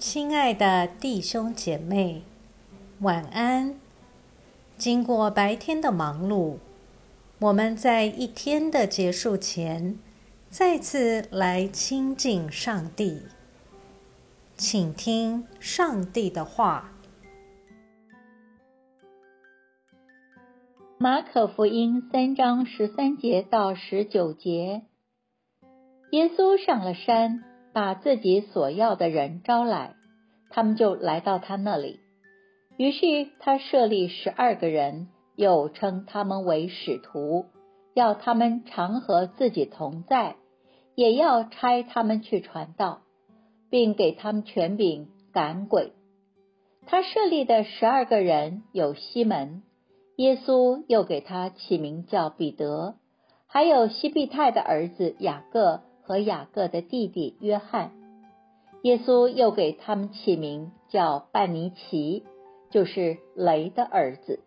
[0.00, 2.22] 亲爱的弟兄姐妹，
[3.00, 3.78] 晚安。
[4.78, 6.56] 经过白天的忙碌，
[7.38, 9.98] 我们在一天的结束前，
[10.48, 13.24] 再次来亲近上帝，
[14.56, 16.92] 请听上帝的话。
[20.96, 24.80] 马可福音三章十三节到十九节，
[26.12, 27.44] 耶稣上了山。
[27.72, 29.94] 把自己所要的人招来，
[30.50, 32.00] 他们就来到他那里。
[32.76, 37.46] 于是他设立十二个人，又称他们为使徒，
[37.94, 40.36] 要他们常和自己同在，
[40.94, 43.02] 也要差他们去传道，
[43.70, 45.92] 并给他们权柄赶鬼。
[46.86, 49.62] 他设立的十二个人有西门，
[50.16, 52.96] 耶稣又给他起名叫彼得，
[53.46, 55.82] 还有西庇太的儿子雅各。
[56.10, 57.92] 和雅各的弟弟约翰，
[58.82, 62.26] 耶稣又给他们起名叫半尼奇，
[62.68, 64.40] 就是雷的儿子。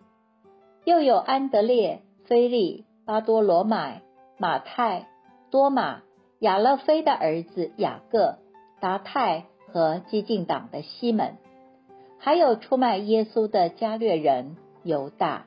[0.84, 4.02] 又有安德烈、菲利、巴多罗买、
[4.38, 5.08] 马太、
[5.52, 6.02] 多马、
[6.40, 8.40] 亚勒菲的儿子雅各、
[8.82, 11.38] 达泰和激进党的西门，
[12.20, 15.46] 还有出卖耶稣的加略人犹大。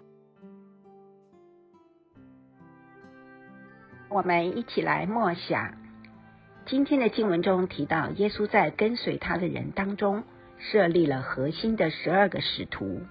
[4.08, 5.85] 我们一起来默想。
[6.66, 10.24] 今天的经文中提到，耶稣在跟随他的人当中
[10.58, 13.02] 设立了核心的十二个使徒。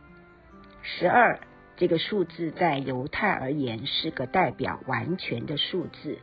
[0.81, 1.39] 十二
[1.77, 6.17] 这个数字在犹太而言是个代表完全的数字，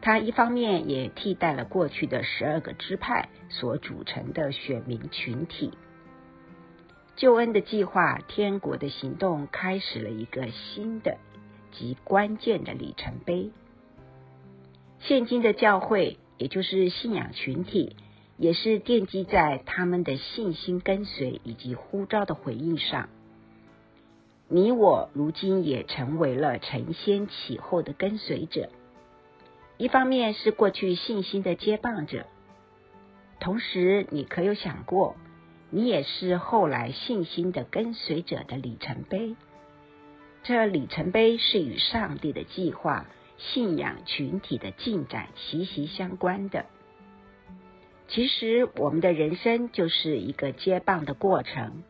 [0.00, 5.76] 它一方面也替代了过去的十二个支派所组成的选民群体。
[7.16, 11.18] 救恩的计划，天国的行动开始了一个新的
[11.70, 13.50] 及关键的里程碑。
[15.00, 16.16] 现今的教会。
[16.38, 17.96] 也就是信仰群体，
[18.36, 23.08] 也是奠基在他们的信心跟随以及呼召的回应上。
[24.48, 28.68] 你我如今也成为了承先启后的跟随者，
[29.78, 32.26] 一方面是过去信心的接棒者，
[33.40, 35.16] 同时你可有想过，
[35.70, 39.36] 你也是后来信心的跟随者的里程碑？
[40.42, 43.06] 这里程碑是与上帝的计划。
[43.52, 46.66] 信仰群体的进展息息相关的。
[48.08, 51.82] 其实，我们的人生就是一个接棒的过程，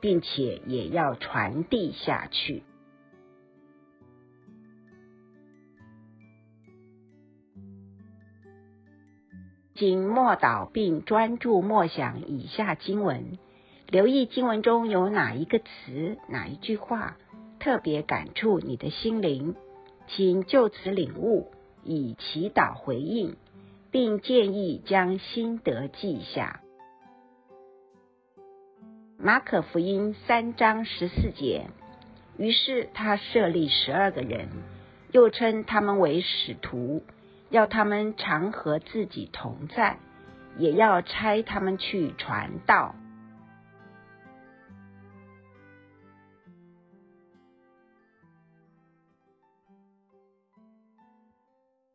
[0.00, 2.62] 并且也要传递下去。
[9.74, 13.38] 请默祷并专注默想以下经文，
[13.88, 17.16] 留意经文中有哪一个词、哪一句话
[17.58, 19.56] 特别感触你的心灵。
[20.16, 21.52] 请就此领悟，
[21.84, 23.36] 以祈祷回应，
[23.90, 26.60] 并建议将心得记下。
[29.18, 31.66] 马可福音三章十四节。
[32.38, 34.48] 于是他设立十二个人，
[35.12, 37.02] 又称他们为使徒，
[37.50, 39.98] 要他们常和自己同在，
[40.56, 42.94] 也要差他们去传道。